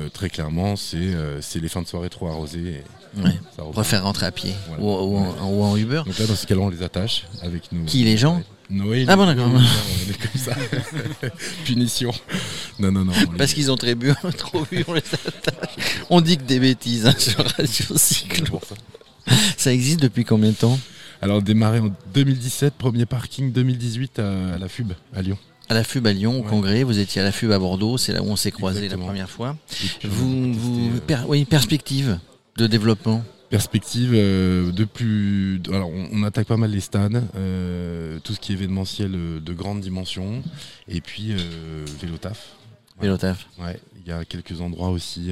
euh, 0.00 0.08
très 0.08 0.30
clairement, 0.30 0.76
c'est 0.76 0.96
euh, 0.96 1.40
c'est 1.40 1.60
les 1.60 1.68
fins 1.68 1.82
de 1.82 1.86
soirée 1.86 2.08
trop 2.10 2.28
arrosées. 2.28 2.82
et 3.16 3.20
Ouais. 3.20 3.30
ça 3.56 3.62
On 3.64 3.68
repart. 3.68 3.72
préfère 3.72 4.04
rentrer 4.04 4.26
à 4.26 4.30
pied 4.30 4.52
Voilà. 4.68 4.82
ou, 4.84 4.86
ou 4.88 5.16
en, 5.18 5.48
ou 5.50 5.62
en 5.64 5.76
Uber. 5.76 6.02
Donc 6.06 6.16
là, 6.18 6.26
dans 6.26 6.36
ce 6.36 6.46
cas-là, 6.46 6.60
on 6.60 6.68
les 6.68 6.82
attache 6.84 7.26
avec 7.42 7.72
nous. 7.72 7.84
Qui, 7.84 8.04
les 8.04 8.16
gens 8.16 8.40
Noé. 8.68 9.04
Ah 9.08 9.16
bon, 9.16 9.26
d'accord. 9.26 9.48
On 9.52 10.10
est 10.10 10.16
comme 10.16 10.40
ça. 10.40 10.52
Punition. 11.64 12.12
Non, 12.78 12.92
non, 12.92 13.04
non. 13.04 13.12
les- 13.18 13.36
Parce 13.36 13.52
qu'ils 13.52 13.70
ont 13.72 13.76
très 13.76 13.96
bu, 13.96 14.12
trop 14.38 14.64
bu, 14.70 14.84
on 14.86 14.92
les 14.94 15.02
attache. 15.12 15.70
On 16.08 16.20
dit 16.20 16.36
que 16.36 16.44
des 16.44 16.60
bêtises 16.60 17.04
hein, 17.06 17.14
sur 17.18 17.44
Radio 17.44 17.96
Cyclo. 17.96 18.60
Ça 19.56 19.72
existe 19.72 20.00
depuis 20.00 20.24
combien 20.24 20.50
de 20.50 20.54
temps? 20.54 20.78
Alors, 21.22 21.42
démarré 21.42 21.80
en 21.80 21.92
2017, 22.14 22.74
premier 22.74 23.06
parking 23.06 23.52
2018 23.52 24.18
à, 24.18 24.54
à 24.54 24.58
la 24.58 24.68
FUB, 24.68 24.92
à 25.14 25.22
Lyon. 25.22 25.38
À 25.68 25.74
la 25.74 25.84
FUB 25.84 26.06
à 26.06 26.12
Lyon, 26.12 26.40
au 26.40 26.42
Ouais. 26.44 26.48
congrès, 26.50 26.82
vous 26.82 26.98
étiez 26.98 27.20
à 27.20 27.24
la 27.24 27.32
FUB 27.32 27.52
à 27.52 27.58
Bordeaux, 27.58 27.98
c'est 27.98 28.12
là 28.12 28.22
où 28.22 28.26
on 28.26 28.36
s'est 28.36 28.50
croisés 28.50 28.88
la 28.88 28.96
première 28.96 29.28
fois. 29.30 29.56
Vous, 30.02 30.54
euh, 30.96 31.00
per- 31.06 31.24
oui, 31.28 31.44
perspective 31.44 32.18
de 32.56 32.66
développement. 32.66 33.22
perspective 33.50 34.12
euh, 34.14 34.72
de 34.72 34.84
plus. 34.84 35.60
Alors, 35.68 35.90
on, 35.90 36.08
on 36.12 36.22
attaque 36.22 36.46
pas 36.46 36.56
mal 36.56 36.70
les 36.70 36.80
stades, 36.80 37.22
euh, 37.36 38.18
tout 38.24 38.32
ce 38.32 38.40
qui 38.40 38.52
est 38.52 38.54
événementiel 38.54 39.12
de 39.12 39.52
grande 39.52 39.80
dimension, 39.80 40.42
et 40.88 41.00
puis 41.00 41.34
vélo 42.00 42.16
taf. 42.16 42.50
Vélo 43.00 43.16
taf. 43.16 43.46
Ouais, 43.60 43.78
il 44.04 44.08
y 44.08 44.12
a 44.12 44.24
quelques 44.24 44.60
endroits 44.60 44.90
aussi. 44.90 45.30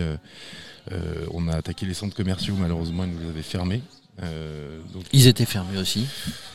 Euh, 0.93 1.27
on 1.33 1.49
a 1.49 1.57
attaqué 1.57 1.87
les 1.87 1.95
centres 1.95 2.17
commerciaux, 2.17 2.55
malheureusement, 2.59 3.05
ils 3.05 3.11
nous 3.11 3.21
les 3.21 3.29
avaient 3.29 3.43
fermés. 3.43 3.83
Euh, 4.23 4.81
donc 4.93 5.05
Ils 5.13 5.27
étaient 5.29 5.45
fermés 5.47 5.79
aussi. 5.79 6.07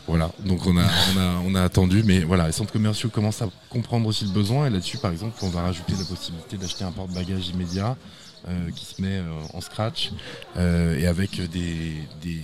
voilà, 0.08 0.32
donc 0.46 0.66
on 0.68 0.76
a, 0.78 0.84
on, 0.84 1.18
a, 1.20 1.42
on 1.46 1.56
a 1.56 1.62
attendu, 1.64 2.04
mais 2.04 2.20
voilà, 2.22 2.48
les 2.48 2.52
centres 2.52 2.74
commerciaux 2.74 3.10
commencent 3.10 3.42
à 3.42 3.50
comprendre 3.70 4.08
aussi 4.08 4.26
le 4.26 4.32
besoin, 4.32 4.68
et 4.68 4.70
là-dessus, 4.70 4.98
par 4.98 5.12
exemple, 5.12 5.36
on 5.44 5.50
va 5.50 5.62
rajouter 5.62 5.94
la 5.98 6.04
possibilité 6.06 6.58
d'acheter 6.58 6.84
un 6.84 6.92
porte-bagages 6.92 7.50
immédiat. 7.50 7.96
euh, 8.50 8.72
qui 8.76 8.84
se 8.84 9.02
met 9.02 9.20
euh, 9.20 9.32
en 9.54 9.62
scratch 9.62 10.12
et 10.58 11.08
avec 11.08 11.40
des, 11.50 11.94
des, 12.22 12.42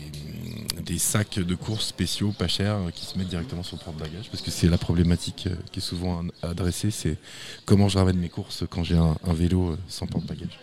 des 0.85 0.97
sacs 0.97 1.39
de 1.39 1.55
course 1.55 1.87
spéciaux 1.87 2.31
pas 2.31 2.47
chers 2.47 2.77
qui 2.95 3.05
se 3.05 3.17
mettent 3.17 3.27
directement 3.27 3.63
sur 3.63 3.75
le 3.77 3.83
porte-bagages 3.83 4.29
parce 4.31 4.41
que 4.41 4.49
c'est 4.49 4.69
la 4.69 4.77
problématique 4.77 5.49
qui 5.73 5.79
est 5.79 5.83
souvent 5.83 6.23
adressée 6.41 6.89
c'est 6.89 7.17
comment 7.65 7.89
je 7.89 7.97
ramène 7.97 8.17
mes 8.17 8.29
courses 8.29 8.63
quand 8.69 8.85
j'ai 8.85 8.95
un, 8.95 9.17
un 9.27 9.33
vélo 9.33 9.75
sans 9.89 10.07
porte-bagages. 10.07 10.57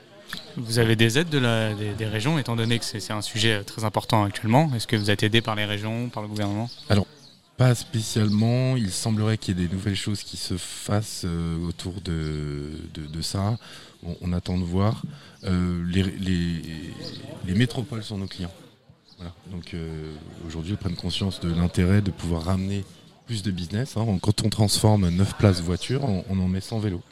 Vous 0.57 0.78
avez 0.78 0.97
des 0.97 1.19
aides 1.19 1.28
de 1.28 1.38
la, 1.38 1.75
des, 1.75 2.07
régions, 2.07 2.38
étant 2.38 2.57
donné 2.57 2.78
que 2.78 2.85
c'est 2.85 3.12
un 3.12 3.23
sujet 3.23 3.57
euh, 3.57 3.62
très 3.62 3.85
important 3.85 4.25
actuellement. 4.25 4.71
Est-ce 4.75 4.87
que 4.87 4.97
vous 4.97 5.11
êtes 5.11 5.23
aidé 5.23 5.40
par 5.40 5.55
les 5.55 5.64
régions, 5.64 6.09
par 6.09 6.23
le 6.23 6.28
gouvernement? 6.28 6.71
Pas 7.57 7.75
spécialement. 7.75 8.76
Il 8.76 8.90
semblerait 8.90 9.38
qu'il 9.38 9.59
y 9.59 9.64
ait 9.64 9.66
des 9.66 9.75
nouvelles 9.75 9.97
choses 9.97 10.23
qui 10.23 10.37
se 10.37 10.57
fassent 10.57 11.23
euh, 11.25 11.66
autour 11.66 12.00
de, 12.02 12.71
de, 12.95 13.23
ça. 13.23 13.57
On, 14.21 14.33
attend 14.35 14.59
de 14.59 14.64
voir. 14.64 15.02
Euh, 15.45 15.83
les, 15.88 16.02
les, 16.02 17.55
métropoles 17.55 18.02
sont 18.05 18.19
nos 18.19 18.26
clients. 18.26 18.52
Donc 19.50 19.75
aujourd'hui, 20.47 20.73
ils 20.73 20.76
prennent 20.76 20.97
conscience 20.97 21.40
de 21.40 21.49
l'intérêt 21.49 22.02
de 22.02 22.11
pouvoir 22.11 22.45
ramener 22.45 22.85
plus 23.26 23.43
de 23.43 23.50
business. 23.50 23.97
Hein. 23.97 24.07
Quand 24.21 24.45
on 24.45 24.50
transforme 24.50 25.09
9 25.09 25.38
places 25.38 25.62
voitures, 25.62 26.05
on, 26.05 26.25
on 26.28 26.38
en 26.38 26.49
met 26.49 26.61
100 26.61 26.81
vélos. 26.81 27.02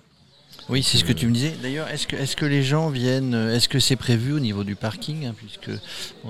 Oui, 0.70 0.82
c'est 0.82 0.96
ce 0.96 1.04
que 1.04 1.12
tu 1.12 1.26
me 1.26 1.32
disais. 1.32 1.54
D'ailleurs, 1.62 1.88
est-ce 1.88 2.06
que, 2.06 2.16
est 2.16 2.34
que 2.34 2.46
les 2.46 2.62
gens 2.62 2.88
viennent, 2.88 3.34
euh, 3.34 3.54
est-ce 3.54 3.68
que 3.68 3.78
c'est 3.78 3.96
prévu 3.96 4.32
au 4.32 4.40
niveau 4.40 4.64
du 4.64 4.76
parking, 4.76 5.26
hein, 5.26 5.34
puisque 5.36 5.70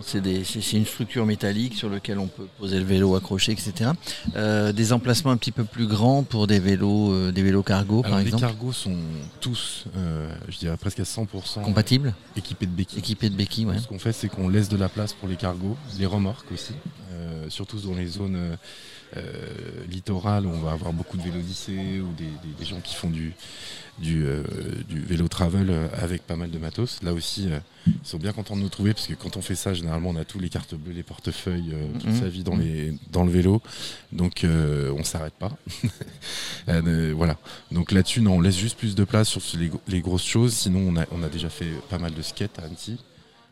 c'est, 0.02 0.72
une 0.72 0.86
structure 0.86 1.24
métallique 1.24 1.74
sur 1.74 1.88
laquelle 1.88 2.18
on 2.18 2.26
peut 2.26 2.46
poser 2.58 2.78
le 2.78 2.84
vélo 2.84 3.14
accroché, 3.14 3.52
etc. 3.52 3.90
Euh, 4.34 4.72
des 4.72 4.92
emplacements 4.92 5.30
un 5.30 5.36
petit 5.36 5.52
peu 5.52 5.64
plus 5.64 5.86
grands 5.86 6.24
pour 6.24 6.46
des 6.46 6.58
vélos, 6.58 7.12
euh, 7.12 7.32
des 7.32 7.42
vélos 7.42 7.62
cargo, 7.62 8.02
par 8.02 8.18
exemple. 8.18 8.42
Les 8.42 8.48
cargos 8.48 8.72
sont 8.72 8.96
tous, 9.40 9.84
je 10.48 10.58
dirais 10.58 10.76
presque 10.76 11.00
à 11.00 11.04
100% 11.04 11.62
compatibles, 11.62 12.14
équipés 12.36 12.66
de 12.66 12.72
béquilles. 12.72 12.98
Équipés 12.98 13.30
de 13.30 13.36
béquilles, 13.36 13.66
Ce 13.80 13.86
qu'on 13.86 13.98
fait, 13.98 14.12
c'est 14.12 14.28
qu'on 14.28 14.48
laisse 14.48 14.68
de 14.68 14.76
la 14.76 14.88
place 14.88 15.12
pour 15.12 15.28
les 15.28 15.36
cargos, 15.36 15.76
les 15.98 16.06
remorques 16.06 16.50
aussi, 16.52 16.72
surtout 17.48 17.78
dans 17.78 17.94
les 17.94 18.06
zones 18.06 18.56
euh, 19.16 19.84
littoral 19.88 20.44
où 20.44 20.48
on 20.48 20.58
va 20.58 20.72
avoir 20.72 20.92
beaucoup 20.92 21.16
de 21.16 21.22
vélodicées 21.22 22.00
ou 22.00 22.08
des, 22.14 22.64
gens 22.66 22.80
qui 22.80 22.96
font 22.96 23.10
du, 23.10 23.32
du, 24.00 24.24
euh, 24.26 24.42
vélo 24.88 25.28
travel 25.28 25.70
euh, 25.70 25.86
avec 25.96 26.26
pas 26.26 26.34
mal 26.34 26.50
de 26.50 26.58
matos. 26.58 27.00
Là 27.04 27.12
aussi, 27.12 27.48
ils 27.86 27.92
sont 28.02 28.18
bien 28.18 28.32
contents 28.32 28.56
de 28.56 28.62
nous 28.62 28.68
trouver 28.68 28.92
parce 28.92 29.06
que 29.06 29.14
quand 29.14 29.36
on 29.36 29.40
fait 29.40 29.54
ça, 29.54 29.72
généralement, 29.72 30.10
on 30.10 30.16
a 30.16 30.24
tous 30.24 30.40
les 30.40 30.48
cartes 30.48 30.74
bleues, 30.74 30.94
les 30.94 31.04
portefeuilles, 31.04 31.76
toute 32.00 32.10
mhm. 32.10 32.20
sa 32.20 32.28
vie 32.28 32.42
dans, 32.42 32.56
les, 32.56 32.94
dans 33.12 33.22
le 33.22 33.30
vélo. 33.30 33.62
Donc, 34.10 34.40
on 34.44 34.98
ne 34.98 35.04
s'arrête 35.04 35.34
pas. 35.34 35.56
voilà. 37.14 37.36
Donc 37.70 37.92
là-dessus, 37.92 38.26
on 38.26 38.40
laisse 38.40 38.58
juste 38.58 38.78
plus 38.78 38.96
de 38.96 39.04
place 39.04 39.28
sur 39.28 39.42
les, 39.86 40.00
grosses 40.00 40.24
choses. 40.24 40.54
Sinon, 40.54 40.80
on 40.88 40.96
a, 40.96 41.04
on 41.12 41.22
a 41.22 41.28
déjà 41.28 41.50
fait 41.50 41.70
pas 41.88 41.98
mal 41.98 42.14
de 42.14 42.22
skate 42.22 42.58
à 42.58 42.62
Annecy. 42.64 42.98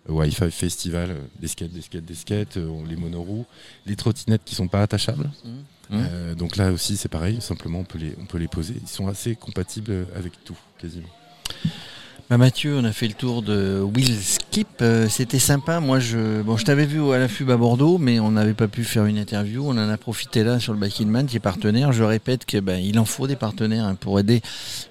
Wi-Fi 0.08 0.50
Festival, 0.50 1.10
euh, 1.10 1.20
des 1.40 1.48
skates, 1.48 1.72
des 1.72 1.82
skates, 1.82 2.04
des 2.04 2.14
skates, 2.14 2.56
euh, 2.56 2.70
les 2.88 2.96
monoroues, 2.96 3.46
les 3.86 3.96
trottinettes 3.96 4.42
qui 4.44 4.54
sont 4.54 4.68
pas 4.68 4.82
attachables. 4.82 5.30
Mmh. 5.44 5.50
Euh, 5.92 6.34
donc 6.34 6.56
là 6.56 6.72
aussi 6.72 6.96
c'est 6.96 7.10
pareil, 7.10 7.40
simplement 7.40 7.80
on 7.80 7.84
peut, 7.84 7.98
les, 7.98 8.14
on 8.20 8.24
peut 8.24 8.38
les 8.38 8.48
poser. 8.48 8.74
Ils 8.80 8.88
sont 8.88 9.08
assez 9.08 9.36
compatibles 9.36 10.06
avec 10.16 10.32
tout, 10.44 10.56
quasiment. 10.80 11.08
Bah 12.30 12.38
Mathieu, 12.38 12.78
on 12.78 12.84
a 12.84 12.92
fait 12.92 13.08
le 13.08 13.12
tour 13.12 13.42
de 13.42 13.80
Will 13.94 14.16
Skip, 14.16 14.82
c'était 15.10 15.40
sympa. 15.40 15.80
Moi, 15.80 15.98
je, 15.98 16.40
bon, 16.40 16.56
je 16.56 16.64
t'avais 16.64 16.86
vu 16.86 17.12
à 17.12 17.18
la 17.18 17.28
FUB 17.28 17.50
à 17.50 17.58
Bordeaux, 17.58 17.98
mais 17.98 18.20
on 18.20 18.30
n'avait 18.30 18.54
pas 18.54 18.68
pu 18.68 18.84
faire 18.84 19.04
une 19.04 19.18
interview. 19.18 19.66
On 19.66 19.72
en 19.72 19.88
a 19.90 19.96
profité 19.98 20.42
là 20.42 20.58
sur 20.58 20.72
le 20.72 20.78
Back 20.78 20.98
Man 21.00 21.26
qui 21.26 21.36
est 21.36 21.40
partenaire. 21.40 21.92
Je 21.92 22.04
répète 22.04 22.46
qu'il 22.46 22.62
ben, 22.62 22.82
il 22.82 22.98
en 22.98 23.04
faut 23.04 23.26
des 23.26 23.36
partenaires 23.36 23.84
hein, 23.84 23.96
pour 23.96 24.18
aider, 24.18 24.40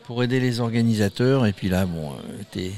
pour 0.04 0.22
aider 0.22 0.40
les 0.40 0.60
organisateurs. 0.60 1.48
Et 1.48 1.54
puis 1.54 1.70
là, 1.70 1.88
bon, 1.88 2.12
t'es 2.52 2.74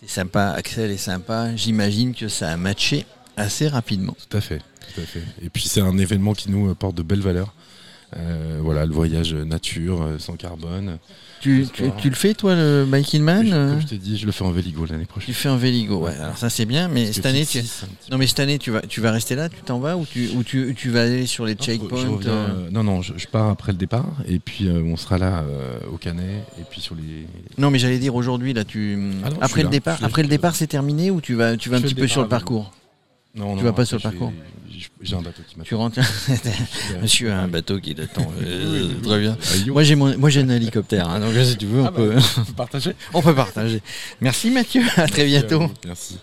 c'est 0.00 0.10
sympa, 0.10 0.50
Axel 0.50 0.90
est 0.90 0.96
sympa. 0.96 1.54
J'imagine 1.56 2.14
que 2.14 2.28
ça 2.28 2.50
a 2.50 2.56
matché 2.56 3.06
assez 3.36 3.68
rapidement. 3.68 4.16
Tout 4.28 4.36
à 4.36 4.40
fait, 4.40 4.58
tout 4.94 5.00
à 5.00 5.04
fait. 5.04 5.22
Et 5.42 5.48
puis 5.48 5.64
c'est 5.64 5.80
un 5.80 5.96
événement 5.98 6.34
qui 6.34 6.50
nous 6.50 6.74
porte 6.74 6.94
de 6.94 7.02
belles 7.02 7.20
valeurs. 7.20 7.54
Euh, 8.16 8.60
voilà, 8.62 8.86
le 8.86 8.92
voyage 8.92 9.34
nature, 9.34 10.02
euh, 10.02 10.18
sans 10.18 10.36
carbone. 10.36 10.98
Tu, 11.40 11.66
tu, 11.98 12.08
le 12.08 12.14
fais 12.14 12.34
toi 12.34 12.54
le 12.54 12.86
Biking 12.88 13.22
Man 13.22 13.50
euh 13.52 13.70
Comme 13.72 13.80
je 13.80 13.86
t'ai 13.86 13.98
dit, 13.98 14.16
je 14.16 14.26
le 14.26 14.32
fais 14.32 14.44
en 14.44 14.52
Véligo 14.52 14.86
l'année 14.86 15.04
prochaine. 15.04 15.26
Tu 15.26 15.34
fais 15.34 15.48
en 15.48 15.56
Véligo, 15.56 15.98
ouais. 15.98 16.14
Alors 16.18 16.38
ça 16.38 16.48
c'est 16.48 16.64
bien, 16.64 16.88
mais 16.88 17.12
cette 17.12 17.26
année, 17.26 17.44
tu... 17.44 17.60
non 18.10 18.16
mais 18.16 18.26
cette 18.26 18.40
année 18.40 18.58
tu 18.58 18.70
vas, 18.70 18.80
tu 18.80 19.00
vas 19.00 19.10
rester 19.10 19.34
là, 19.34 19.48
tu 19.48 19.60
t'en 19.60 19.78
vas 19.78 19.96
ou 19.96 20.06
tu, 20.06 20.30
ou 20.36 20.42
tu, 20.42 20.74
tu 20.76 20.90
vas 20.90 21.02
aller 21.02 21.26
sur 21.26 21.44
les 21.44 21.54
checkpoints 21.54 22.04
Non 22.70 22.84
non, 22.84 23.02
je, 23.02 23.26
pars 23.26 23.50
après 23.50 23.72
le 23.72 23.78
départ 23.78 24.14
et 24.26 24.38
puis 24.38 24.68
on 24.70 24.96
sera 24.96 25.18
là 25.18 25.44
au 25.92 25.96
Canet 25.96 26.44
et 26.58 26.62
puis 26.68 26.80
sur 26.80 26.94
les. 26.94 27.26
Non 27.58 27.70
mais 27.70 27.78
j'allais 27.78 27.98
dire 27.98 28.14
aujourd'hui 28.14 28.54
là, 28.54 28.64
tu 28.64 28.98
ah 29.24 29.28
après 29.40 29.62
le 29.62 29.68
départ, 29.68 29.98
après 30.02 30.22
le 30.22 30.28
départ 30.28 30.54
c'est 30.56 30.68
terminé 30.68 31.10
ou 31.10 31.20
tu 31.20 31.34
vas, 31.34 31.56
tu 31.56 31.68
vas 31.68 31.76
un 31.76 31.80
petit 31.80 31.94
peu 31.94 32.08
sur 32.08 32.22
le 32.22 32.28
parcours 32.28 32.72
non, 33.36 33.56
tu 33.56 33.64
vas 33.64 33.72
pas 33.72 33.84
sur 33.84 33.98
le 33.98 34.02
parcours 34.02 34.32
J'ai 35.02 35.14
un 35.14 35.20
bateau 35.20 35.42
qui 35.46 35.56
m'attend. 35.56 35.68
Tu 35.68 35.74
rentres 35.74 36.00
Monsieur 37.02 37.30
a 37.30 37.38
un 37.38 37.48
bateau 37.48 37.78
qui 37.78 37.94
t'attend. 37.94 38.32
Euh, 38.42 38.94
très 39.02 39.20
bien. 39.20 39.36
Moi 39.68 39.82
j'ai 39.82 39.94
moi 39.94 40.30
j'ai 40.30 40.40
un 40.40 40.48
hélicoptère, 40.48 41.08
hein, 41.08 41.20
donc 41.20 41.34
si 41.44 41.56
tu 41.56 41.66
veux, 41.66 41.82
on, 41.82 41.86
ah 41.86 41.90
bah, 41.90 41.96
peut 41.96 42.16
partager. 42.56 42.92
on 43.14 43.22
peut 43.22 43.34
partager. 43.34 43.82
Merci 44.20 44.50
Mathieu, 44.50 44.82
à 44.96 45.06
très 45.06 45.26
bientôt. 45.26 45.70
Merci. 45.84 46.18